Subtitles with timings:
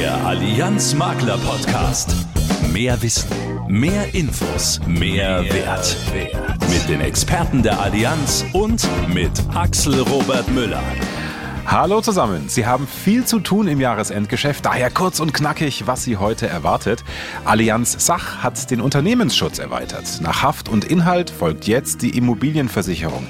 [0.00, 2.16] Der Allianz Makler Podcast.
[2.72, 3.28] Mehr Wissen,
[3.68, 5.94] mehr Infos, mehr, Wert.
[6.14, 6.56] Wert.
[6.70, 10.82] Mit den Experten der Allianz und mit Axel Robert Müller.
[11.72, 12.48] Hallo zusammen.
[12.48, 17.04] Sie haben viel zu tun im Jahresendgeschäft, daher kurz und knackig, was Sie heute erwartet.
[17.44, 20.20] Allianz Sach hat den Unternehmensschutz erweitert.
[20.20, 23.24] Nach Haft und Inhalt folgt jetzt die Immobilienversicherung.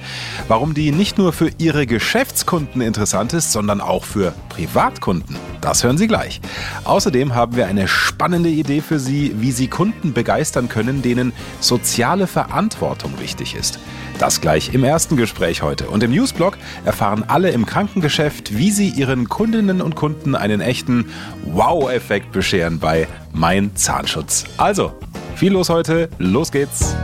[0.49, 5.99] Warum die nicht nur für Ihre Geschäftskunden interessant ist, sondern auch für Privatkunden, das hören
[5.99, 6.41] Sie gleich.
[6.85, 12.27] Außerdem haben wir eine spannende Idee für Sie, wie Sie Kunden begeistern können, denen soziale
[12.27, 13.81] Verantwortung wichtig ist.
[14.21, 15.89] Das gleich im ersten Gespräch heute.
[15.89, 21.11] Und im Newsblog erfahren alle im Krankengeschäft, wie sie ihren Kundinnen und Kunden einen echten
[21.45, 24.45] Wow-Effekt bescheren bei Mein Zahnschutz.
[24.57, 24.93] Also,
[25.37, 26.95] viel los heute, los geht's.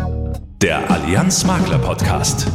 [0.62, 2.46] Der Allianz Makler Podcast.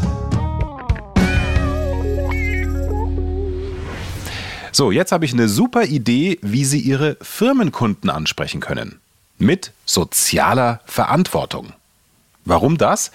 [4.74, 9.00] So, jetzt habe ich eine super Idee, wie Sie Ihre Firmenkunden ansprechen können.
[9.38, 11.74] Mit sozialer Verantwortung.
[12.46, 13.12] Warum das?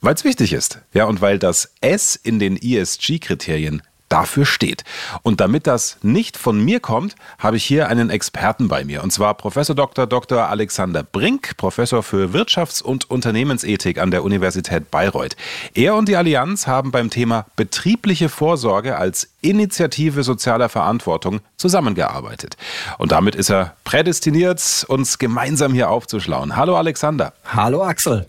[0.00, 0.80] Weil es wichtig ist.
[0.94, 4.84] Ja, und weil das S in den ESG-Kriterien dafür steht.
[5.22, 9.02] Und damit das nicht von mir kommt, habe ich hier einen Experten bei mir.
[9.02, 10.06] Und zwar Professor Dr.
[10.06, 10.48] Dr.
[10.48, 15.36] Alexander Brink, Professor für Wirtschafts- und Unternehmensethik an der Universität Bayreuth.
[15.74, 22.56] Er und die Allianz haben beim Thema betriebliche Vorsorge als Initiative sozialer Verantwortung zusammengearbeitet.
[22.98, 26.56] Und damit ist er prädestiniert, uns gemeinsam hier aufzuschlauen.
[26.56, 27.32] Hallo Alexander.
[27.44, 28.26] Hallo Axel.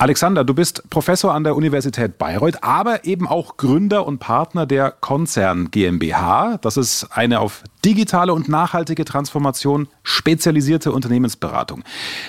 [0.00, 4.92] Alexander, du bist Professor an der Universität Bayreuth, aber eben auch Gründer und Partner der
[4.92, 6.58] Konzern GmbH.
[6.58, 11.84] Das ist eine auf digitale und nachhaltige Transformation spezialisierte Unternehmensberatung.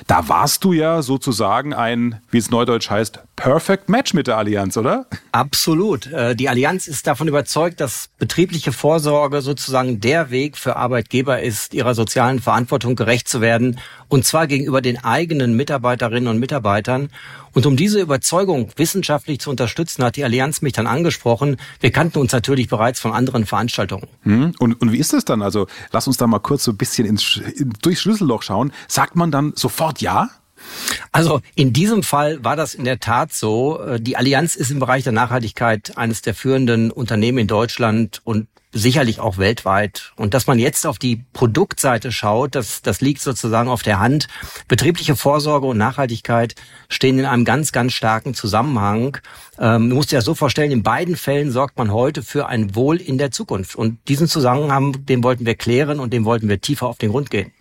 [0.07, 4.77] Da warst du ja sozusagen ein, wie es neudeutsch heißt, Perfect Match mit der Allianz,
[4.77, 5.05] oder?
[5.33, 6.07] Absolut.
[6.07, 11.73] Äh, die Allianz ist davon überzeugt, dass betriebliche Vorsorge sozusagen der Weg für Arbeitgeber ist,
[11.73, 17.09] ihrer sozialen Verantwortung gerecht zu werden, und zwar gegenüber den eigenen Mitarbeiterinnen und Mitarbeitern.
[17.53, 21.57] Und um diese Überzeugung wissenschaftlich zu unterstützen, hat die Allianz mich dann angesprochen.
[21.79, 24.07] Wir kannten uns natürlich bereits von anderen Veranstaltungen.
[24.23, 24.53] Hm.
[24.59, 25.41] Und, und wie ist das dann?
[25.49, 27.41] Also lass uns da mal kurz so ein bisschen ins,
[27.81, 28.71] durchs Schlüsselloch schauen.
[28.87, 30.29] Sagt man dann sofort ja?
[31.11, 33.97] Also in diesem Fall war das in der Tat so.
[33.99, 39.19] Die Allianz ist im Bereich der Nachhaltigkeit eines der führenden Unternehmen in Deutschland und sicherlich
[39.19, 40.11] auch weltweit.
[40.15, 44.27] Und dass man jetzt auf die Produktseite schaut, das, das liegt sozusagen auf der Hand.
[44.67, 46.55] Betriebliche Vorsorge und Nachhaltigkeit
[46.87, 49.17] stehen in einem ganz, ganz starken Zusammenhang.
[49.57, 52.75] Ähm, du musst dir das so vorstellen, in beiden Fällen sorgt man heute für ein
[52.75, 53.75] Wohl in der Zukunft.
[53.75, 57.31] Und diesen Zusammenhang, den wollten wir klären und dem wollten wir tiefer auf den Grund
[57.31, 57.51] gehen.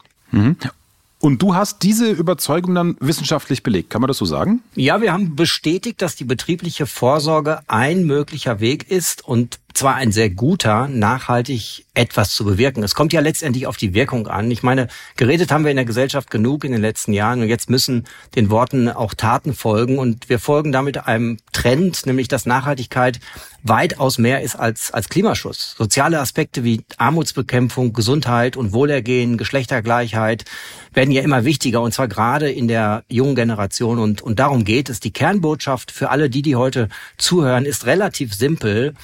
[1.20, 4.62] Und du hast diese Überzeugung dann wissenschaftlich belegt, kann man das so sagen?
[4.76, 10.10] Ja, wir haben bestätigt, dass die betriebliche Vorsorge ein möglicher Weg ist und zwar ein
[10.10, 12.82] sehr guter, nachhaltig etwas zu bewirken.
[12.82, 14.50] Es kommt ja letztendlich auf die Wirkung an.
[14.50, 17.70] Ich meine, geredet haben wir in der Gesellschaft genug in den letzten Jahren und jetzt
[17.70, 23.20] müssen den Worten auch Taten folgen und wir folgen damit einem Trend, nämlich dass Nachhaltigkeit
[23.62, 25.74] weitaus mehr ist als, als Klimaschutz.
[25.76, 30.44] Soziale Aspekte wie Armutsbekämpfung, Gesundheit und Wohlergehen, Geschlechtergleichheit
[30.92, 34.88] werden ja immer wichtiger und zwar gerade in der jungen Generation und, und darum geht
[34.88, 35.00] es.
[35.00, 38.94] Die Kernbotschaft für alle die, die heute zuhören, ist relativ simpel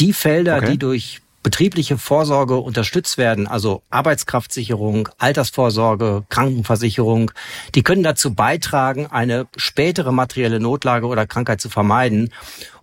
[0.00, 0.72] die Felder, okay.
[0.72, 7.30] die durch betriebliche Vorsorge unterstützt werden, also Arbeitskraftsicherung, Altersvorsorge, Krankenversicherung,
[7.74, 12.30] die können dazu beitragen, eine spätere materielle Notlage oder Krankheit zu vermeiden.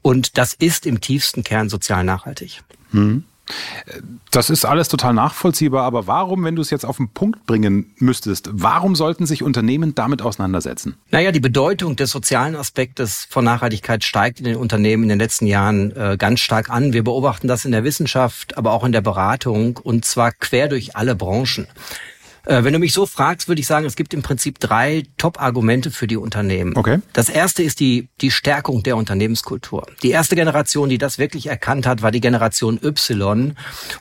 [0.01, 2.63] Und das ist im tiefsten Kern sozial nachhaltig.
[2.91, 3.25] Hm.
[4.31, 7.93] Das ist alles total nachvollziehbar, aber warum, wenn du es jetzt auf den Punkt bringen
[7.97, 10.95] müsstest, warum sollten sich Unternehmen damit auseinandersetzen?
[11.11, 15.47] Naja, die Bedeutung des sozialen Aspektes von Nachhaltigkeit steigt in den Unternehmen in den letzten
[15.47, 16.93] Jahren äh, ganz stark an.
[16.93, 20.95] Wir beobachten das in der Wissenschaft, aber auch in der Beratung und zwar quer durch
[20.95, 21.67] alle Branchen.
[22.47, 25.91] Äh, wenn du mich so fragst, würde ich sagen, es gibt im Prinzip drei Top-Argumente
[25.91, 26.75] für die Unternehmen.
[26.75, 26.99] Okay.
[27.11, 29.85] Das erste ist die, die Stärkung der Unternehmenskultur.
[30.01, 33.55] Die erste Generation, die das wirklich erkannt hat, war die Generation Y.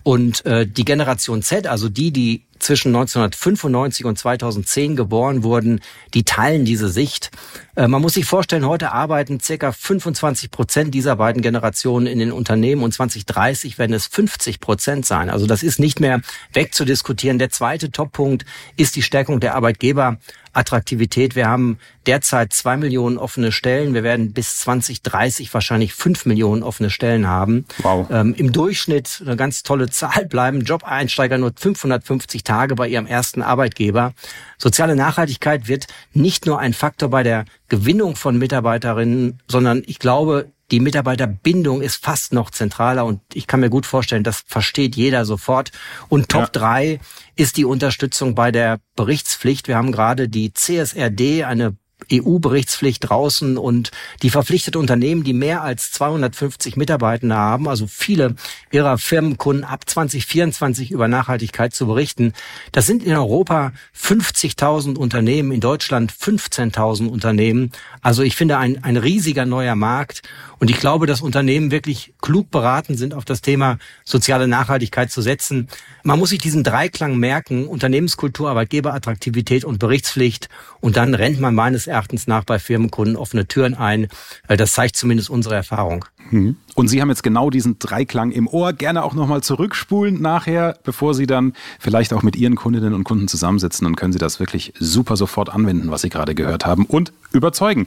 [0.04, 5.80] Und äh, die Generation Z, also die, die zwischen 1995 und 2010 geboren wurden,
[6.14, 7.30] die teilen diese Sicht.
[7.76, 12.32] Äh, man muss sich vorstellen, heute arbeiten circa 25 Prozent dieser beiden Generationen in den
[12.32, 15.30] Unternehmen und 2030 werden es 50 Prozent sein.
[15.30, 16.20] Also das ist nicht mehr
[16.52, 17.38] wegzudiskutieren.
[17.38, 18.44] Der zweite Toppunkt
[18.76, 20.18] ist die Stärkung der Arbeitgeber.
[20.56, 21.36] Attraktivität.
[21.36, 23.94] Wir haben derzeit zwei Millionen offene Stellen.
[23.94, 27.66] Wir werden bis 2030 wahrscheinlich fünf Millionen offene Stellen haben.
[27.78, 28.08] Wow.
[28.10, 33.42] Ähm, Im Durchschnitt eine ganz tolle Zahl bleiben Job-Einsteiger nur 550 Tage bei ihrem ersten
[33.42, 34.12] Arbeitgeber.
[34.58, 40.50] Soziale Nachhaltigkeit wird nicht nur ein Faktor bei der Gewinnung von Mitarbeiterinnen, sondern ich glaube,
[40.70, 45.24] die Mitarbeiterbindung ist fast noch zentraler und ich kann mir gut vorstellen, das versteht jeder
[45.24, 45.70] sofort.
[46.08, 46.48] Und Top ja.
[46.48, 47.00] drei
[47.36, 49.68] ist die Unterstützung bei der Berichtspflicht.
[49.68, 51.76] Wir haben gerade die CSRD, eine
[52.12, 53.90] EU-Berichtspflicht draußen und
[54.22, 58.36] die verpflichtete Unternehmen, die mehr als 250 Mitarbeitende haben, also viele
[58.70, 62.32] ihrer Firmenkunden ab 2024 über Nachhaltigkeit zu berichten.
[62.70, 67.72] Das sind in Europa 50.000 Unternehmen, in Deutschland 15.000 Unternehmen.
[68.02, 70.22] Also ich finde ein, ein riesiger neuer Markt
[70.58, 75.20] und ich glaube, dass Unternehmen wirklich klug beraten sind, auf das Thema soziale Nachhaltigkeit zu
[75.20, 75.68] setzen.
[76.02, 80.48] Man muss sich diesen Dreiklang merken, Unternehmenskultur, Arbeitgeberattraktivität und Berichtspflicht.
[80.80, 84.08] Und dann rennt man meines Erachtens nach bei Firmenkunden offene Türen ein.
[84.48, 86.06] Das zeigt zumindest unsere Erfahrung.
[86.30, 86.56] Mhm.
[86.76, 88.74] Und Sie haben jetzt genau diesen Dreiklang im Ohr.
[88.74, 93.28] Gerne auch nochmal zurückspulen nachher, bevor Sie dann vielleicht auch mit Ihren Kundinnen und Kunden
[93.28, 93.86] zusammensitzen.
[93.86, 97.86] Dann können Sie das wirklich super sofort anwenden, was Sie gerade gehört haben und überzeugen.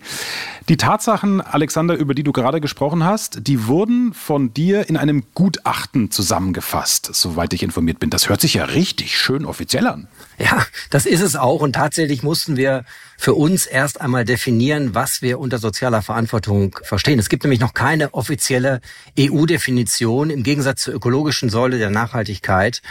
[0.70, 5.24] Die Tatsachen, Alexander, über die du gerade gesprochen hast, die wurden von dir in einem
[5.36, 8.10] Gutachten zusammengefasst, soweit ich informiert bin.
[8.10, 10.08] Das hört sich ja richtig schön offiziell an.
[10.40, 11.62] Ja, das ist es auch.
[11.62, 12.86] Und tatsächlich mussten wir
[13.18, 17.20] für uns erst einmal definieren, was wir unter sozialer Verantwortung verstehen.
[17.20, 18.79] Es gibt nämlich noch keine offizielle
[19.18, 22.82] EU-Definition im Gegensatz zur ökologischen Säule der Nachhaltigkeit.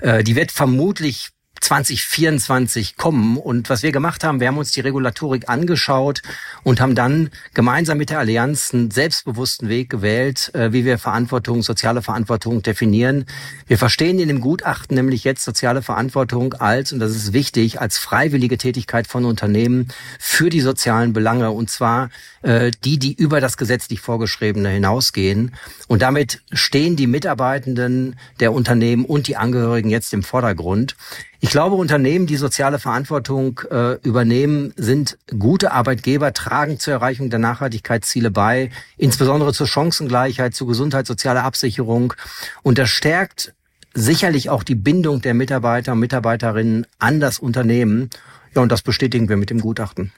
[0.00, 3.36] Äh, die wird vermutlich 2024 kommen.
[3.36, 6.22] Und was wir gemacht haben, wir haben uns die Regulatorik angeschaut
[6.62, 11.62] und haben dann gemeinsam mit der Allianz einen selbstbewussten Weg gewählt, äh, wie wir Verantwortung,
[11.62, 13.26] soziale Verantwortung definieren.
[13.66, 17.98] Wir verstehen in dem Gutachten nämlich jetzt soziale Verantwortung als, und das ist wichtig, als
[17.98, 19.88] freiwillige Tätigkeit von Unternehmen
[20.18, 21.50] für die sozialen Belange.
[21.50, 22.10] Und zwar
[22.42, 25.54] äh, die, die über das gesetzlich Vorgeschriebene hinausgehen.
[25.86, 30.96] Und damit stehen die Mitarbeitenden der Unternehmen und die Angehörigen jetzt im Vordergrund.
[31.40, 37.38] Ich glaube, Unternehmen, die soziale Verantwortung äh, übernehmen, sind gute Arbeitgeber, tragen zur Erreichung der
[37.38, 42.14] Nachhaltigkeitsziele bei, insbesondere zur Chancengleichheit, zur Gesundheit, sozialer Absicherung.
[42.64, 43.54] Und das stärkt
[43.94, 48.10] sicherlich auch die Bindung der Mitarbeiter und Mitarbeiterinnen an das Unternehmen.
[48.56, 50.12] Ja, und das bestätigen wir mit dem Gutachten.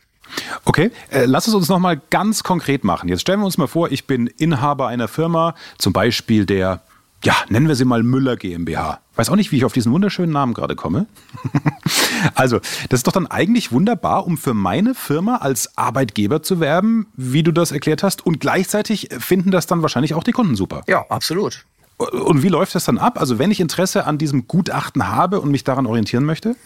[0.65, 3.11] Okay, äh, lass es uns nochmal ganz konkret machen.
[3.11, 6.81] Jetzt stellen wir uns mal vor, ich bin Inhaber einer Firma, zum Beispiel der
[7.25, 9.01] ja, nennen wir sie mal Müller GmbH.
[9.15, 11.07] Weiß auch nicht, wie ich auf diesen wunderschönen Namen gerade komme.
[12.35, 17.09] also, das ist doch dann eigentlich wunderbar, um für meine Firma als Arbeitgeber zu werben,
[17.17, 18.25] wie du das erklärt hast.
[18.25, 20.83] Und gleichzeitig finden das dann wahrscheinlich auch die Kunden super.
[20.89, 21.67] Ja, absolut.
[21.99, 23.21] Und wie läuft das dann ab?
[23.21, 26.57] Also, wenn ich Interesse an diesem Gutachten habe und mich daran orientieren möchte?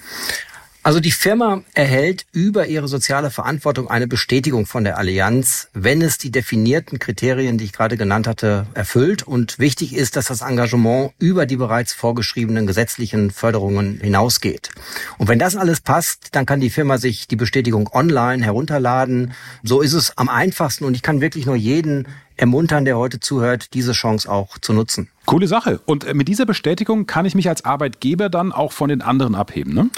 [0.84, 6.19] Also die Firma erhält über ihre soziale Verantwortung eine Bestätigung von der Allianz, wenn es
[6.19, 9.22] die definierten Kriterien, die ich gerade genannt hatte, erfüllt.
[9.22, 14.72] Und wichtig ist, dass das Engagement über die bereits vorgeschriebenen gesetzlichen Förderungen hinausgeht.
[15.16, 19.32] Und wenn das alles passt, dann kann die Firma sich die Bestätigung online herunterladen.
[19.62, 23.72] So ist es am einfachsten und ich kann wirklich nur jeden ermuntern, der heute zuhört,
[23.72, 25.08] diese Chance auch zu nutzen.
[25.25, 25.81] Coole Sache.
[25.86, 29.72] Und mit dieser Bestätigung kann ich mich als Arbeitgeber dann auch von den anderen abheben,
[29.72, 29.88] ne?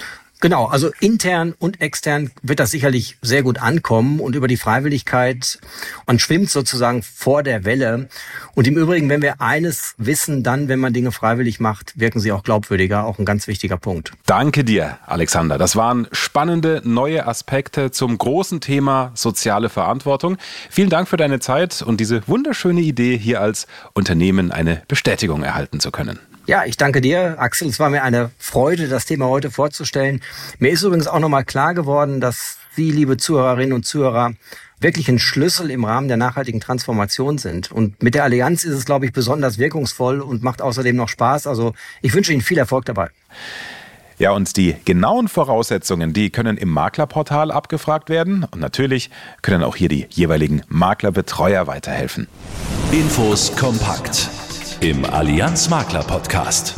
[0.41, 5.59] Genau, also intern und extern wird das sicherlich sehr gut ankommen und über die Freiwilligkeit,
[6.07, 8.09] man schwimmt sozusagen vor der Welle.
[8.55, 12.33] Und im Übrigen, wenn wir eines wissen, dann, wenn man Dinge freiwillig macht, wirken sie
[12.33, 14.13] auch glaubwürdiger, auch ein ganz wichtiger Punkt.
[14.27, 15.57] Danke dir, Alexander.
[15.57, 20.37] Das waren spannende neue Aspekte zum großen Thema soziale Verantwortung.
[20.69, 25.81] Vielen Dank für deine Zeit und diese wunderschöne Idee, hier als Unternehmen eine Bestätigung erhalten
[25.81, 26.19] zu können.
[26.47, 27.67] Ja, ich danke dir, Axel.
[27.67, 30.21] Es war mir eine Freude, das Thema heute vorzustellen.
[30.61, 34.33] Mir ist übrigens auch nochmal klar geworden, dass Sie, liebe Zuhörerinnen und Zuhörer,
[34.79, 37.73] wirklich ein Schlüssel im Rahmen der nachhaltigen Transformation sind.
[37.73, 41.49] Und mit der Allianz ist es, glaube ich, besonders wirkungsvoll und macht außerdem noch Spaß.
[41.49, 43.09] Also ich wünsche Ihnen viel Erfolg dabei.
[44.19, 48.45] Ja, und die genauen Voraussetzungen, die können im Maklerportal abgefragt werden.
[48.45, 49.11] Und natürlich
[49.43, 52.29] können auch hier die jeweiligen Maklerbetreuer weiterhelfen.
[52.93, 54.31] Infos kompakt
[54.81, 56.75] im Allianz Makler Podcast.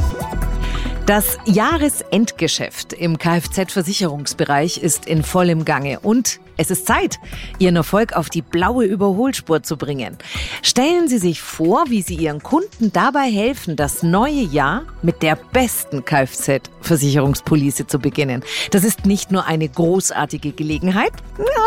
[1.07, 7.19] Das Jahresendgeschäft im Kfz-Versicherungsbereich ist in vollem Gange und es ist Zeit,
[7.59, 10.19] Ihren Erfolg auf die blaue Überholspur zu bringen.
[10.62, 15.37] Stellen Sie sich vor, wie Sie Ihren Kunden dabei helfen, das neue Jahr mit der
[15.37, 18.45] besten Kfz-Versicherungspolice zu beginnen.
[18.71, 21.12] Das ist nicht nur eine großartige Gelegenheit,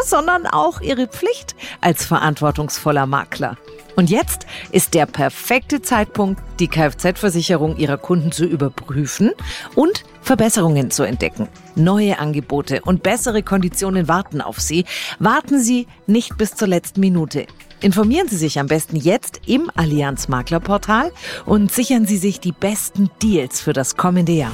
[0.05, 3.57] sondern auch Ihre Pflicht als verantwortungsvoller Makler.
[3.95, 9.31] Und jetzt ist der perfekte Zeitpunkt, die Kfz-Versicherung Ihrer Kunden zu überprüfen
[9.75, 11.47] und Verbesserungen zu entdecken.
[11.75, 14.85] Neue Angebote und bessere Konditionen warten auf Sie.
[15.19, 17.47] Warten Sie nicht bis zur letzten Minute.
[17.81, 21.11] Informieren Sie sich am besten jetzt im Allianz Maklerportal
[21.45, 24.53] und sichern Sie sich die besten Deals für das kommende Jahr.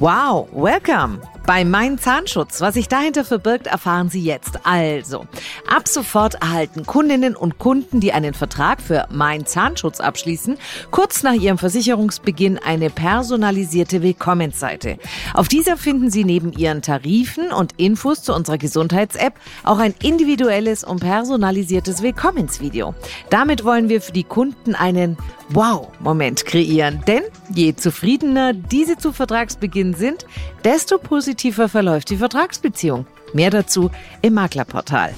[0.00, 1.20] Wow, welcome!
[1.46, 4.58] Bei Mein Zahnschutz, was sich dahinter verbirgt, erfahren Sie jetzt.
[4.64, 5.26] Also,
[5.72, 10.58] ab sofort erhalten Kundinnen und Kunden, die einen Vertrag für Mein Zahnschutz abschließen,
[10.90, 14.98] kurz nach ihrem Versicherungsbeginn eine personalisierte Willkommensseite.
[15.34, 20.82] Auf dieser finden Sie neben Ihren Tarifen und Infos zu unserer Gesundheits-App auch ein individuelles
[20.82, 22.96] und personalisiertes Willkommensvideo.
[23.30, 25.16] Damit wollen wir für die Kunden einen
[25.50, 27.04] Wow-Moment kreieren.
[27.06, 27.22] Denn
[27.54, 30.26] je zufriedener diese zu Vertragsbeginn sind,
[30.64, 31.35] desto positiver
[31.68, 33.06] verläuft die Vertragsbeziehung.
[33.32, 33.90] Mehr dazu
[34.22, 35.14] im Maklerportal.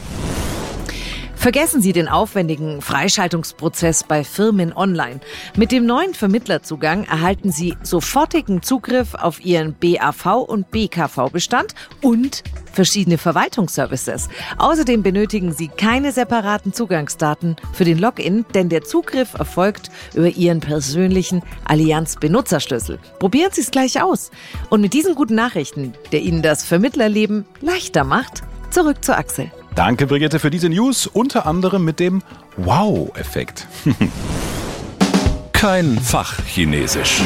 [1.39, 5.21] Vergessen Sie den aufwendigen Freischaltungsprozess bei Firmen online.
[5.57, 12.43] Mit dem neuen Vermittlerzugang erhalten Sie sofortigen Zugriff auf Ihren BAV und BKV-Bestand und
[12.73, 14.29] verschiedene Verwaltungsservices.
[14.59, 20.59] Außerdem benötigen Sie keine separaten Zugangsdaten für den Login, denn der Zugriff erfolgt über Ihren
[20.59, 22.99] persönlichen Allianz-Benutzerschlüssel.
[23.21, 24.33] Probieren Sie es gleich aus.
[24.71, 29.53] Und mit diesen guten Nachrichten, der Ihnen das Vermittlerleben leichter macht, zurück zu Axel.
[29.79, 32.21] Danke, Brigitte, für diese News, unter anderem mit dem
[32.57, 33.69] Wow-Effekt.
[35.53, 37.23] Kein Fachchinesisch.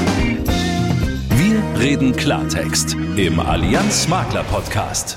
[1.31, 5.17] Wir reden Klartext im Allianz Makler Podcast.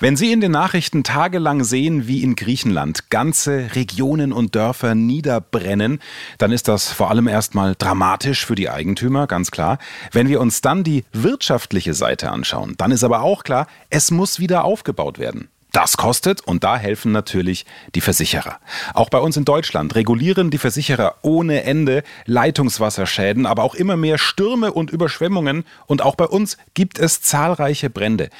[0.00, 6.00] Wenn Sie in den Nachrichten tagelang sehen, wie in Griechenland ganze Regionen und Dörfer niederbrennen,
[6.38, 9.78] dann ist das vor allem erstmal dramatisch für die Eigentümer, ganz klar.
[10.10, 14.40] Wenn wir uns dann die wirtschaftliche Seite anschauen, dann ist aber auch klar, es muss
[14.40, 15.50] wieder aufgebaut werden.
[15.76, 18.60] Das kostet und da helfen natürlich die Versicherer.
[18.94, 24.16] Auch bei uns in Deutschland regulieren die Versicherer ohne Ende Leitungswasserschäden, aber auch immer mehr
[24.16, 28.30] Stürme und Überschwemmungen und auch bei uns gibt es zahlreiche Brände.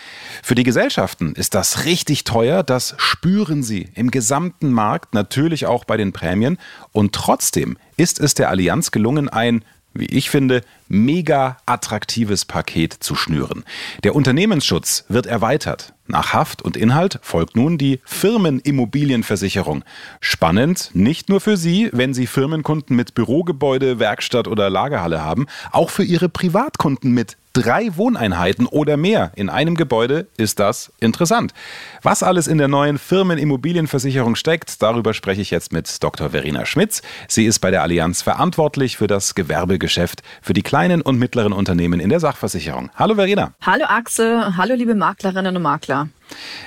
[0.42, 5.84] Für die Gesellschaften ist das richtig teuer, das spüren sie im gesamten Markt, natürlich auch
[5.84, 6.56] bei den Prämien
[6.92, 9.62] und trotzdem ist es der Allianz gelungen, ein
[9.98, 13.64] wie ich finde, mega attraktives Paket zu schnüren.
[14.04, 15.92] Der Unternehmensschutz wird erweitert.
[16.08, 19.84] Nach Haft und Inhalt folgt nun die Firmenimmobilienversicherung.
[20.20, 25.90] Spannend, nicht nur für Sie, wenn Sie Firmenkunden mit Bürogebäude, Werkstatt oder Lagerhalle haben, auch
[25.90, 31.54] für Ihre Privatkunden mit drei Wohneinheiten oder mehr in einem Gebäude ist das interessant.
[32.02, 36.30] Was alles in der neuen Firmenimmobilienversicherung steckt, darüber spreche ich jetzt mit Dr.
[36.30, 37.00] Verena Schmitz.
[37.28, 41.98] Sie ist bei der Allianz verantwortlich für das Gewerbegeschäft für die kleinen und mittleren Unternehmen
[41.98, 42.90] in der Sachversicherung.
[42.94, 43.54] Hallo Verena.
[43.62, 46.08] Hallo Axel, hallo liebe Maklerinnen und Makler.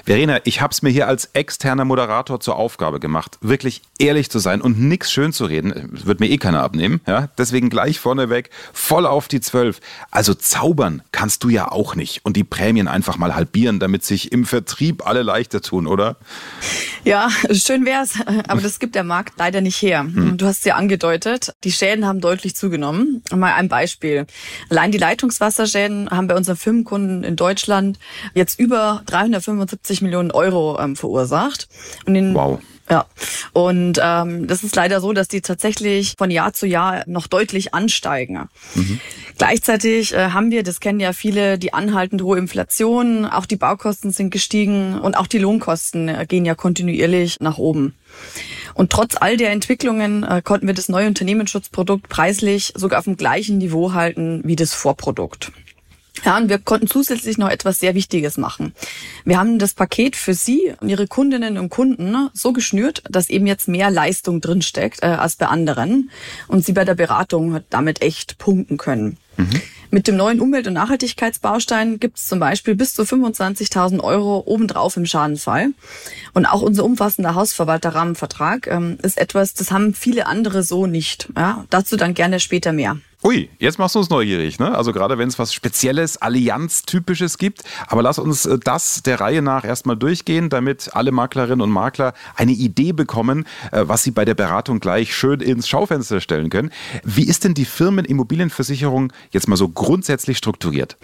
[0.06, 4.40] Verena, ich habe es mir hier als externer Moderator zur Aufgabe gemacht, wirklich ehrlich zu
[4.40, 5.92] sein und nichts schön zu reden.
[5.94, 7.02] Das wird mir eh keiner abnehmen.
[7.08, 7.30] Ja?
[7.38, 9.82] Deswegen gleich vorneweg, voll auf die Zwölf.
[10.12, 14.32] Also zaubern kannst du ja auch nicht und die Prämien einfach mal halbieren, damit sich
[14.32, 16.18] im Vertrieb alle leichter tun, oder?
[17.04, 18.16] Ja, schön wär's,
[18.48, 20.02] aber das gibt der Markt leider nicht her.
[20.02, 20.38] Hm.
[20.38, 23.24] Du hast ja angedeutet, die Schäden haben deutlich zugenommen.
[23.34, 24.26] Mal ein Beispiel.
[24.70, 28.00] Allein die Leitungswasserschäden haben bei unseren Firmenkunden in Deutschland
[28.34, 29.04] jetzt über
[29.50, 31.68] 375 Millionen Euro ähm, verursacht.
[32.06, 32.60] Und in, wow.
[32.90, 33.06] Ja,
[33.54, 37.76] und ähm, das ist leider so, dass die tatsächlich von Jahr zu Jahr noch deutlich
[37.76, 38.50] ansteigen.
[38.74, 39.00] Mhm.
[39.38, 44.12] Gleichzeitig äh, haben wir, das kennen ja viele, die anhaltend hohe Inflation, auch die Baukosten
[44.12, 47.94] sind gestiegen und auch die Lohnkosten äh, gehen ja kontinuierlich nach oben.
[48.74, 53.18] Und trotz all der Entwicklungen äh, konnten wir das neue Unternehmensschutzprodukt preislich sogar auf dem
[53.18, 55.52] gleichen Niveau halten wie das Vorprodukt.
[56.26, 58.74] Ja, und wir konnten zusätzlich noch etwas sehr Wichtiges machen.
[59.26, 63.48] Wir haben das Paket für Sie und Ihre Kundinnen und Kunden so geschnürt, dass eben
[63.48, 66.10] jetzt mehr Leistung drinsteckt äh, als bei anderen
[66.48, 69.18] und Sie bei der Beratung damit echt punkten können.
[69.38, 69.62] Mhm.
[69.92, 74.98] Mit dem neuen Umwelt- und Nachhaltigkeitsbaustein gibt es zum Beispiel bis zu 25.000 Euro obendrauf
[74.98, 75.70] im Schadenfall.
[76.34, 81.30] Und auch unser umfassender Hausverwalterrahmenvertrag ähm, ist etwas, das haben viele andere so nicht.
[81.36, 82.98] Ja, dazu dann gerne später mehr.
[83.22, 84.78] Ui, jetzt machst du uns neugierig, ne?
[84.78, 87.64] Also gerade wenn es was Spezielles, Allianz-typisches gibt.
[87.88, 92.14] Aber lass uns äh, das der Reihe nach erstmal durchgehen, damit alle Maklerinnen und Makler
[92.38, 96.72] eine Idee bekommen, äh, was sie bei der Beratung gleich schön ins Schaufenster stellen können.
[97.04, 100.96] Wie ist denn die Firmenimmobilienversicherung jetzt mal so grundsätzlich strukturiert?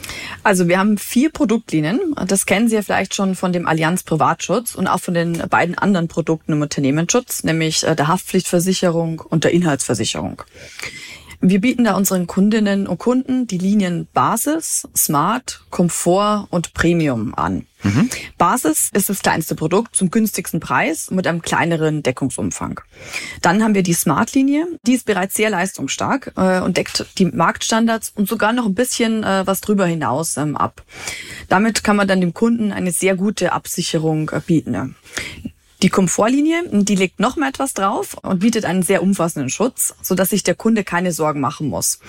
[0.41, 1.99] Also wir haben vier Produktlinien.
[2.27, 5.77] Das kennen Sie ja vielleicht schon von dem Allianz Privatschutz und auch von den beiden
[5.77, 10.43] anderen Produkten im Unternehmensschutz, nämlich äh, der Haftpflichtversicherung und der Inhaltsversicherung.
[11.41, 17.65] Wir bieten da unseren Kundinnen und Kunden die Linien Basis, Smart, Komfort und Premium an.
[17.83, 18.09] Mhm.
[18.37, 22.81] Basis ist das kleinste Produkt zum günstigsten Preis mit einem kleineren Deckungsumfang.
[23.41, 24.67] Dann haben wir die Smart-Linie.
[24.87, 29.23] Die ist bereits sehr leistungsstark äh, und deckt die Marktstandards und sogar noch ein bisschen
[29.23, 30.83] äh, was drüber hinaus ähm, ab.
[31.47, 34.95] Damit kann man dann dem Kunden eine sehr gute Absicherung äh, bieten.
[35.85, 40.31] Die Komfortlinie, die legt noch mal etwas drauf und bietet einen sehr umfassenden Schutz, sodass
[40.31, 41.99] sich der Kunde keine Sorgen machen muss.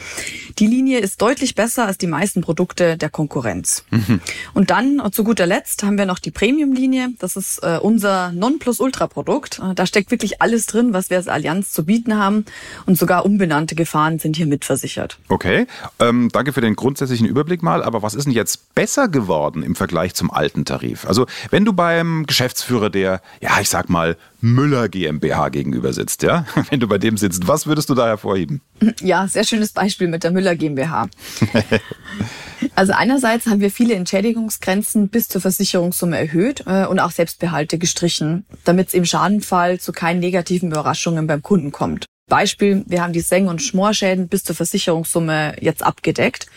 [0.58, 3.84] Die Linie ist deutlich besser als die meisten Produkte der Konkurrenz.
[3.90, 4.22] Mhm.
[4.54, 7.10] Und dann zu guter Letzt haben wir noch die Premium-Linie.
[7.18, 9.58] Das ist äh, unser Nonplusultra-Produkt.
[9.58, 12.46] Äh, da steckt wirklich alles drin, was wir als Allianz zu bieten haben
[12.86, 15.18] und sogar unbenannte Gefahren sind hier mitversichert.
[15.28, 15.66] Okay,
[16.00, 17.82] ähm, danke für den grundsätzlichen Überblick mal.
[17.82, 21.06] Aber was ist denn jetzt besser geworden im Vergleich zum alten Tarif?
[21.06, 26.46] Also wenn du beim Geschäftsführer der, ja ich sag mal, Müller GmbH gegenüber sitzt, ja?
[26.70, 28.60] Wenn du bei dem sitzt, was würdest du da hervorheben?
[29.00, 31.08] Ja, sehr schönes Beispiel mit der Müller GmbH.
[32.76, 38.46] also einerseits haben wir viele Entschädigungsgrenzen bis zur Versicherungssumme erhöht äh, und auch Selbstbehalte gestrichen,
[38.64, 42.06] damit es im Schadenfall zu keinen negativen Überraschungen beim Kunden kommt.
[42.28, 46.48] Beispiel, wir haben die Seng- und Schmorschäden bis zur Versicherungssumme jetzt abgedeckt.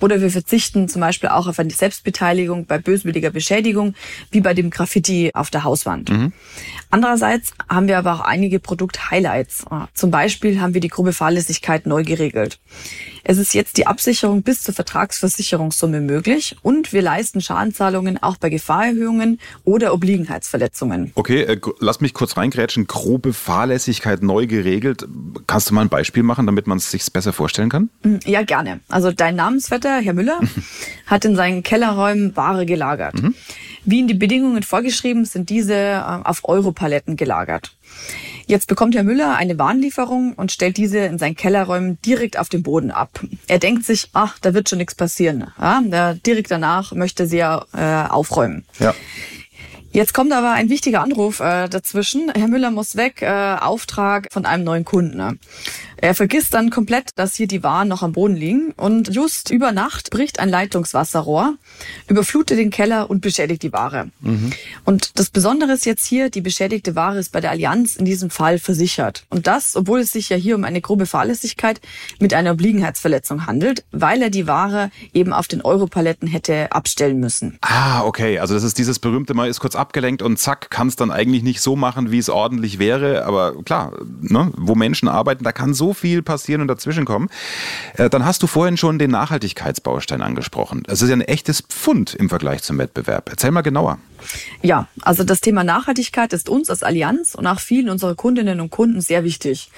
[0.00, 3.94] Oder wir verzichten zum Beispiel auch auf eine Selbstbeteiligung bei böswilliger Beschädigung,
[4.30, 6.10] wie bei dem Graffiti auf der Hauswand.
[6.10, 6.32] Mhm.
[6.90, 9.64] Andererseits haben wir aber auch einige Produkt-Highlights.
[9.94, 12.60] Zum Beispiel haben wir die grobe Fahrlässigkeit neu geregelt.
[13.24, 18.50] Es ist jetzt die Absicherung bis zur Vertragsversicherungssumme möglich und wir leisten Schadenzahlungen auch bei
[18.50, 21.10] Gefahrerhöhungen oder Obliegenheitsverletzungen.
[21.16, 22.86] Okay, äh, lass mich kurz reingrätschen.
[22.86, 25.08] Grobe Fahrlässigkeit neu geregelt.
[25.46, 27.90] Kannst du mal ein Beispiel machen, damit man es sich besser vorstellen kann?
[28.02, 28.80] Mm, ja, gerne.
[28.88, 30.40] Also dein Namensvetter, Herr Müller,
[31.06, 33.22] hat in seinen Kellerräumen Ware gelagert.
[33.22, 33.34] Mhm.
[33.84, 37.76] Wie in die Bedingungen vorgeschrieben, sind diese äh, auf Europaletten gelagert.
[38.46, 42.62] Jetzt bekommt Herr Müller eine Warenlieferung und stellt diese in seinen Kellerräumen direkt auf den
[42.62, 43.20] Boden ab.
[43.48, 45.46] Er denkt sich, ach, da wird schon nichts passieren.
[45.60, 48.64] Ja, direkt danach möchte sie ja äh, aufräumen.
[48.78, 48.94] Ja.
[49.96, 52.30] Jetzt kommt aber ein wichtiger Anruf äh, dazwischen.
[52.36, 55.40] Herr Müller muss weg, äh, Auftrag von einem neuen Kunden.
[55.98, 59.72] Er vergisst dann komplett, dass hier die Waren noch am Boden liegen und just über
[59.72, 61.54] Nacht bricht ein Leitungswasserrohr,
[62.08, 64.10] überflutet den Keller und beschädigt die Ware.
[64.20, 64.52] Mhm.
[64.84, 68.28] Und das Besondere ist jetzt hier, die beschädigte Ware ist bei der Allianz in diesem
[68.28, 69.24] Fall versichert.
[69.30, 71.80] Und das, obwohl es sich ja hier um eine grobe Fahrlässigkeit
[72.20, 77.58] mit einer Obliegenheitsverletzung handelt, weil er die Ware eben auf den Europaletten hätte abstellen müssen.
[77.62, 78.38] Ah, okay.
[78.38, 81.42] Also das ist dieses berühmte Mal ist kurz abgelenkt und zack, kann es dann eigentlich
[81.42, 83.24] nicht so machen, wie es ordentlich wäre.
[83.24, 87.28] Aber klar, ne, wo Menschen arbeiten, da kann so so viel passieren und dazwischen kommen.
[87.96, 90.82] Äh, dann hast du vorhin schon den Nachhaltigkeitsbaustein angesprochen.
[90.88, 93.28] Das ist ja ein echtes Pfund im Vergleich zum Wettbewerb.
[93.30, 93.98] Erzähl mal genauer.
[94.62, 98.70] Ja, also das Thema Nachhaltigkeit ist uns als Allianz und auch vielen unserer Kundinnen und
[98.70, 99.70] Kunden sehr wichtig.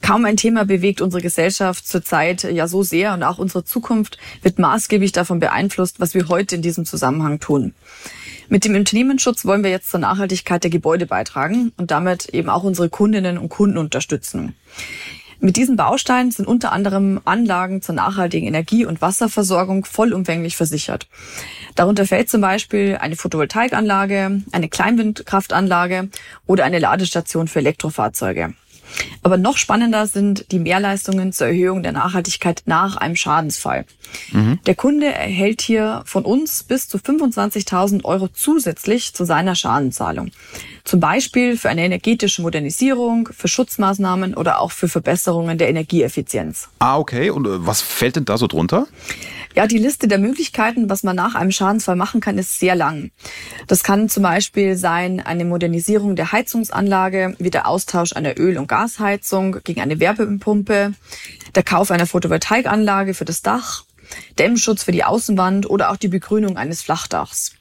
[0.00, 4.58] Kaum ein Thema bewegt unsere Gesellschaft zurzeit ja so sehr und auch unsere Zukunft wird
[4.58, 7.72] maßgeblich davon beeinflusst, was wir heute in diesem Zusammenhang tun.
[8.48, 12.64] Mit dem Unternehmensschutz wollen wir jetzt zur Nachhaltigkeit der Gebäude beitragen und damit eben auch
[12.64, 14.54] unsere Kundinnen und Kunden unterstützen.
[15.44, 21.08] Mit diesen Bausteinen sind unter anderem Anlagen zur nachhaltigen Energie- und Wasserversorgung vollumfänglich versichert.
[21.74, 26.10] Darunter fällt zum Beispiel eine Photovoltaikanlage, eine Kleinwindkraftanlage
[26.46, 28.54] oder eine Ladestation für Elektrofahrzeuge.
[29.24, 33.84] Aber noch spannender sind die Mehrleistungen zur Erhöhung der Nachhaltigkeit nach einem Schadensfall.
[34.30, 34.60] Mhm.
[34.66, 40.30] Der Kunde erhält hier von uns bis zu 25.000 Euro zusätzlich zu seiner Schadenzahlung.
[40.84, 46.68] Zum Beispiel für eine energetische Modernisierung, für Schutzmaßnahmen oder auch für Verbesserungen der Energieeffizienz.
[46.80, 47.30] Ah, okay.
[47.30, 48.86] Und äh, was fällt denn da so drunter?
[49.54, 53.10] Ja, die Liste der Möglichkeiten, was man nach einem Schadensfall machen kann, ist sehr lang.
[53.66, 58.66] Das kann zum Beispiel sein eine Modernisierung der Heizungsanlage, wie der Austausch einer Öl- und
[58.66, 60.94] Gasheizung gegen eine Wärmepumpe,
[61.54, 63.84] der Kauf einer Photovoltaikanlage für das Dach,
[64.38, 67.52] Dämmschutz für die Außenwand oder auch die Begrünung eines Flachdachs.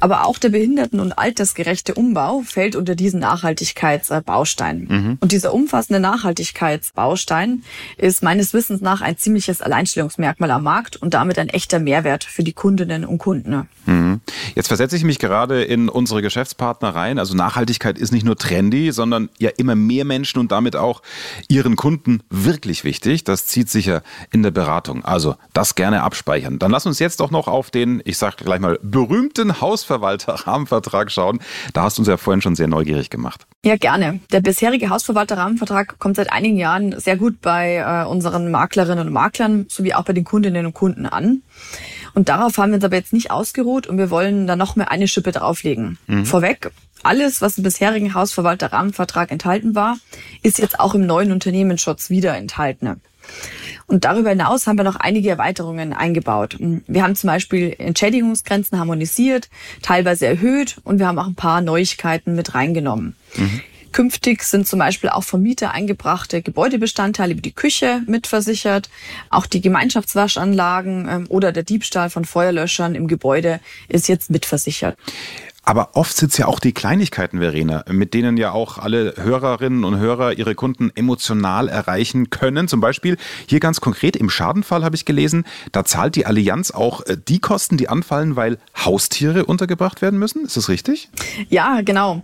[0.00, 4.86] Aber auch der behinderten- und altersgerechte Umbau fällt unter diesen Nachhaltigkeitsbaustein.
[4.88, 5.18] Mhm.
[5.20, 7.62] Und dieser umfassende Nachhaltigkeitsbaustein
[7.96, 12.42] ist meines Wissens nach ein ziemliches Alleinstellungsmerkmal am Markt und damit ein echter Mehrwert für
[12.42, 13.68] die Kundinnen und Kunden.
[13.86, 14.20] Mhm.
[14.54, 17.18] Jetzt versetze ich mich gerade in unsere Geschäftspartner rein.
[17.18, 21.02] Also Nachhaltigkeit ist nicht nur trendy, sondern ja immer mehr Menschen und damit auch
[21.48, 23.24] ihren Kunden wirklich wichtig.
[23.24, 25.04] Das zieht sicher in der Beratung.
[25.04, 26.58] Also das gerne abspeichern.
[26.58, 31.10] Dann lass uns jetzt doch noch auf den, ich sage gleich mal, berühmten berühmten Hausverwalter-Rahmenvertrag
[31.10, 31.40] schauen.
[31.72, 33.46] Da hast du uns ja vorhin schon sehr neugierig gemacht.
[33.64, 34.20] Ja, gerne.
[34.32, 39.66] Der bisherige Hausverwalter-Rahmenvertrag kommt seit einigen Jahren sehr gut bei äh, unseren Maklerinnen und Maklern
[39.68, 41.42] sowie auch bei den Kundinnen und Kunden an.
[42.14, 44.90] Und darauf haben wir uns aber jetzt nicht ausgeruht und wir wollen da noch mehr
[44.90, 45.98] eine Schippe drauflegen.
[46.06, 46.26] Mhm.
[46.26, 46.70] Vorweg,
[47.02, 49.96] alles, was im bisherigen Hausverwalter-Rahmenvertrag enthalten war,
[50.42, 53.00] ist jetzt auch im neuen Unternehmensschutz wieder enthalten.
[53.86, 56.56] Und darüber hinaus haben wir noch einige Erweiterungen eingebaut.
[56.58, 59.48] Wir haben zum Beispiel Entschädigungsgrenzen harmonisiert,
[59.82, 63.16] teilweise erhöht und wir haben auch ein paar Neuigkeiten mit reingenommen.
[63.36, 63.60] Mhm.
[63.92, 68.88] Künftig sind zum Beispiel auch vom Mieter eingebrachte Gebäudebestandteile wie die Küche mitversichert.
[69.28, 74.96] Auch die Gemeinschaftswaschanlagen ähm, oder der Diebstahl von Feuerlöschern im Gebäude ist jetzt mitversichert.
[75.64, 79.84] Aber oft sind es ja auch die Kleinigkeiten, Verena, mit denen ja auch alle Hörerinnen
[79.84, 82.66] und Hörer ihre Kunden emotional erreichen können.
[82.66, 87.06] Zum Beispiel hier ganz konkret im Schadenfall habe ich gelesen, da zahlt die Allianz auch
[87.06, 90.44] äh, die Kosten, die anfallen, weil Haustiere untergebracht werden müssen.
[90.44, 91.10] Ist das richtig?
[91.48, 92.22] Ja, genau.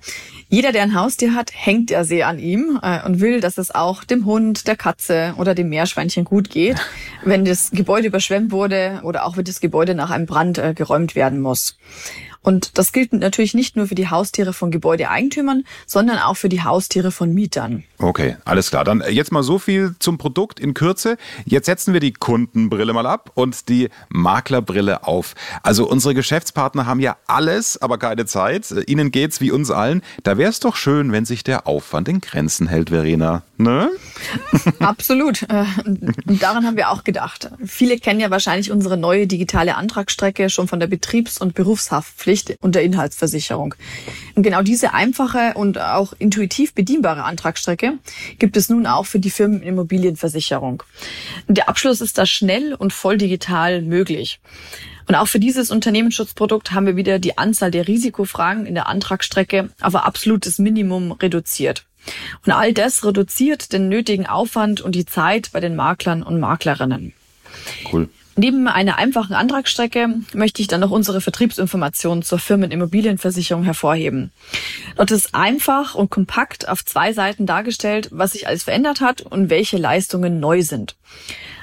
[0.48, 3.72] Jeder, der ein Haustier hat, hängt ja sehr an ihm äh, und will, dass es
[3.72, 6.77] auch dem Hund, der Katze oder dem Meerschweinchen gut geht,
[7.22, 11.14] wenn das Gebäude überschwemmt wurde oder auch wenn das Gebäude nach einem Brand äh, geräumt
[11.14, 11.77] werden muss.
[12.42, 16.62] Und das gilt natürlich nicht nur für die Haustiere von Gebäudeeigentümern, sondern auch für die
[16.62, 17.85] Haustiere von Mietern.
[17.98, 18.85] Okay, alles klar.
[18.85, 21.16] Dann jetzt mal so viel zum Produkt in Kürze.
[21.44, 25.35] Jetzt setzen wir die Kundenbrille mal ab und die Maklerbrille auf.
[25.62, 28.72] Also unsere Geschäftspartner haben ja alles, aber keine Zeit.
[28.87, 30.03] Ihnen geht's wie uns allen.
[30.22, 33.42] Da wäre es doch schön, wenn sich der Aufwand in Grenzen hält, Verena.
[33.57, 33.90] Ne?
[34.88, 35.42] Absolut.
[35.42, 37.51] Äh, und daran haben wir auch gedacht.
[37.62, 42.74] Viele kennen ja wahrscheinlich unsere neue digitale Antragsstrecke schon von der Betriebs- und Berufshaftpflicht und
[42.74, 43.74] der Inhaltsversicherung.
[44.35, 47.98] Und genau diese einfache und auch intuitiv bedienbare Antragsstrecke
[48.38, 50.83] gibt es nun auch für die Firmenimmobilienversicherung.
[51.48, 54.40] Der Abschluss ist da schnell und voll digital möglich.
[55.07, 59.68] Und auch für dieses Unternehmensschutzprodukt haben wir wieder die Anzahl der Risikofragen in der Antragsstrecke
[59.83, 61.85] auf ein absolutes Minimum reduziert.
[62.44, 67.12] Und all das reduziert den nötigen Aufwand und die Zeit bei den Maklern und Maklerinnen.
[67.92, 68.09] Cool.
[68.40, 74.31] Neben einer einfachen Antragsstrecke möchte ich dann noch unsere Vertriebsinformationen zur Firmenimmobilienversicherung hervorheben.
[74.94, 79.51] Dort ist einfach und kompakt auf zwei Seiten dargestellt, was sich alles verändert hat und
[79.51, 80.94] welche Leistungen neu sind.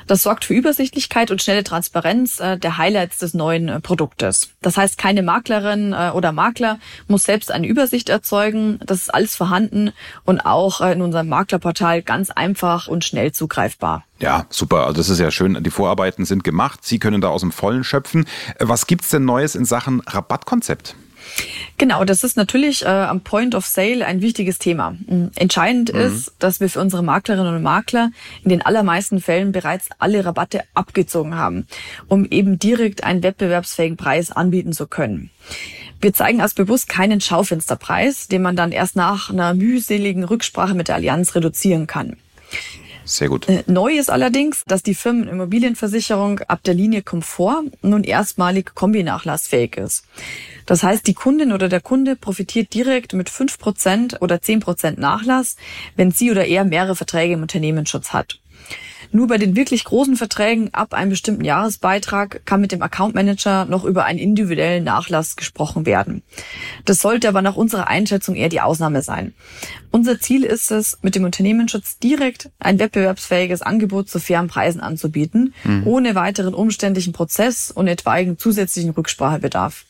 [0.08, 4.50] Das sorgt für Übersichtlichkeit und schnelle Transparenz äh, der Highlights des neuen äh, Produktes.
[4.62, 8.80] Das heißt, keine Maklerin äh, oder Makler muss selbst eine Übersicht erzeugen.
[8.86, 9.92] Das ist alles vorhanden
[10.24, 14.06] und auch in unserem Maklerportal ganz einfach und schnell zugreifbar.
[14.20, 14.86] Ja, super.
[14.86, 15.62] Also das ist ja schön.
[15.64, 16.80] Die Vorarbeiten sind gemacht.
[16.84, 18.26] Sie können da aus dem Vollen schöpfen.
[18.60, 20.96] Was gibt's denn Neues in Sachen Rabattkonzept?
[21.78, 24.92] Genau, das ist natürlich äh, am Point of Sale ein wichtiges Thema.
[25.08, 25.32] Mhm.
[25.36, 26.00] Entscheidend mhm.
[26.00, 28.12] ist, dass wir für unsere Maklerinnen und Makler
[28.44, 31.68] in den allermeisten Fällen bereits alle Rabatte abgezogen haben,
[32.08, 35.32] um eben direkt einen wettbewerbsfähigen Preis anbieten zu können.
[36.00, 40.88] Wir zeigen als bewusst keinen Schaufensterpreis, den man dann erst nach einer mühseligen Rücksprache mit
[40.88, 42.18] der Allianz reduzieren kann.
[43.06, 43.48] Sehr gut.
[43.48, 50.06] Äh, neu ist allerdings, dass die Firmenimmobilienversicherung ab der Linie Komfort nun erstmalig kombinachlassfähig ist.
[50.66, 54.98] Das heißt, die Kundin oder der Kunde profitiert direkt mit fünf Prozent oder zehn Prozent
[54.98, 55.56] Nachlass,
[55.96, 58.40] wenn sie oder er mehrere Verträge im Unternehmensschutz hat.
[59.12, 63.66] Nur bei den wirklich großen Verträgen ab einem bestimmten Jahresbeitrag kann mit dem Account Manager
[63.66, 66.24] noch über einen individuellen Nachlass gesprochen werden.
[66.86, 69.34] Das sollte aber nach unserer Einschätzung eher die Ausnahme sein.
[69.92, 75.54] Unser Ziel ist es, mit dem Unternehmensschutz direkt ein wettbewerbsfähiges Angebot zu fairen Preisen anzubieten,
[75.64, 75.88] mhm.
[75.88, 79.86] ohne weiteren umständlichen Prozess und etwaigen zusätzlichen Rücksprachebedarf.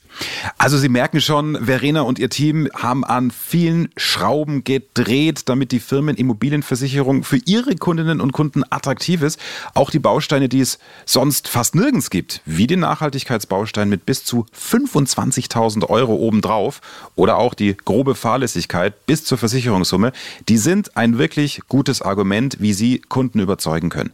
[0.58, 5.80] Also Sie merken schon, Verena und ihr Team haben an vielen Schrauben gedreht, damit die
[5.80, 9.40] Firmenimmobilienversicherung für ihre Kundinnen und Kunden attraktiv ist.
[9.74, 14.46] Auch die Bausteine, die es sonst fast nirgends gibt, wie den Nachhaltigkeitsbaustein mit bis zu
[14.56, 16.82] 25.000 Euro obendrauf
[17.16, 20.12] oder auch die grobe Fahrlässigkeit bis zur Versicherungssumme,
[20.48, 24.12] die sind ein wirklich gutes Argument, wie Sie Kunden überzeugen können.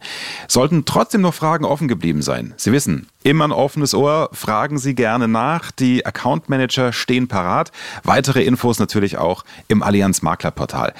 [0.48, 2.54] Sollten trotzdem noch Fragen offen geblieben sein.
[2.56, 5.70] Sie wissen, Immer ein offenes Ohr, fragen Sie gerne nach.
[5.70, 7.70] Die Account Manager stehen parat.
[8.02, 10.92] Weitere Infos natürlich auch im Allianz Maklerportal.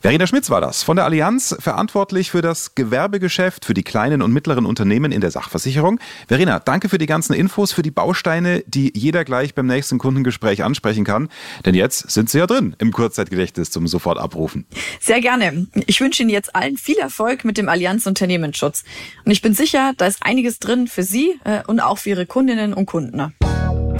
[0.00, 4.32] Verena Schmitz war das von der Allianz, verantwortlich für das Gewerbegeschäft, für die kleinen und
[4.32, 6.00] mittleren Unternehmen in der Sachversicherung.
[6.26, 10.64] Verena, danke für die ganzen Infos, für die Bausteine, die jeder gleich beim nächsten Kundengespräch
[10.64, 11.28] ansprechen kann.
[11.64, 14.66] Denn jetzt sind Sie ja drin im Kurzzeitgedächtnis zum sofort abrufen.
[14.98, 15.68] Sehr gerne.
[15.86, 18.82] Ich wünsche Ihnen jetzt allen viel Erfolg mit dem Allianz Unternehmensschutz.
[19.24, 22.26] Und ich bin sicher, da ist einiges drin für Sie äh, und auch für Ihre
[22.26, 23.34] Kundinnen und Kunden.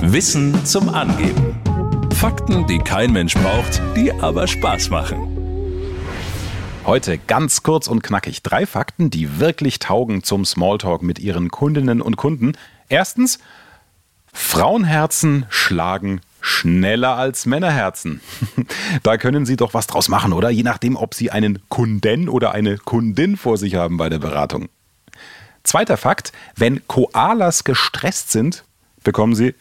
[0.00, 1.54] Wissen zum Angeben.
[2.14, 5.36] Fakten, die kein Mensch braucht, die aber Spaß machen.
[6.86, 12.00] Heute ganz kurz und knackig drei Fakten, die wirklich taugen zum Smalltalk mit Ihren Kundinnen
[12.00, 12.52] und Kunden.
[12.88, 13.38] Erstens,
[14.32, 18.22] Frauenherzen schlagen schneller als Männerherzen.
[19.02, 20.48] da können Sie doch was draus machen, oder?
[20.48, 24.68] Je nachdem, ob Sie einen Kunden oder eine Kundin vor sich haben bei der Beratung.
[25.68, 28.64] Zweiter Fakt, wenn Koalas gestresst sind,
[29.04, 29.54] bekommen sie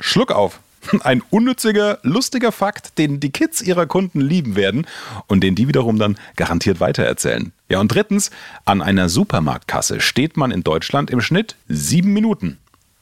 [0.00, 0.60] Schluck auf.
[1.00, 4.86] Ein unnütziger, lustiger Fakt, den die Kids ihrer Kunden lieben werden
[5.26, 7.52] und den die wiederum dann garantiert weitererzählen.
[7.68, 8.30] Ja, und drittens,
[8.64, 12.56] an einer Supermarktkasse steht man in Deutschland im Schnitt sieben Minuten.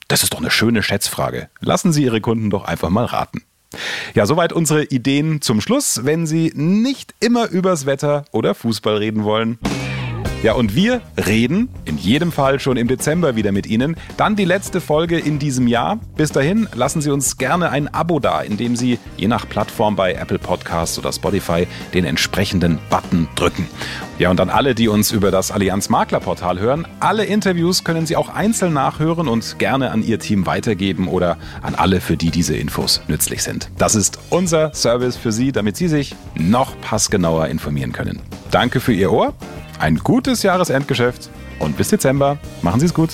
[0.09, 1.49] Das ist doch eine schöne Schätzfrage.
[1.61, 3.45] Lassen Sie Ihre Kunden doch einfach mal raten.
[4.15, 9.23] Ja, soweit unsere Ideen zum Schluss, wenn Sie nicht immer übers Wetter oder Fußball reden
[9.23, 9.61] wollen.
[10.45, 13.97] Ja, und wir reden in jedem Fall schon im Dezember wieder mit Ihnen.
[14.19, 15.99] Dann die letzte Folge in diesem Jahr.
[16.19, 20.13] Bis dahin lassen Sie uns gerne ein Abo da, indem Sie je nach Plattform bei
[20.13, 23.67] Apple Podcasts oder Spotify den entsprechenden Button drücken.
[24.19, 28.15] Ja, und an alle, die uns über das Allianz Maklerportal hören, alle Interviews können Sie
[28.15, 32.55] auch einzeln nachhören und gerne an Ihr Team weitergeben oder an alle, für die diese
[32.55, 33.71] Infos nützlich sind.
[33.79, 38.21] Das ist unser Service für Sie, damit Sie sich noch passgenauer informieren können.
[38.51, 39.33] Danke für Ihr Ohr
[39.79, 42.39] ein gutes Jahresendgeschäft und bis Dezember.
[42.63, 43.11] Machen Sie es gut.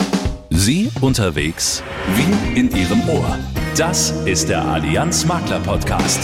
[0.51, 1.83] Sie unterwegs
[2.17, 3.39] wie in Ihrem Ohr.
[3.77, 6.21] Das ist der Allianz Makler Podcast.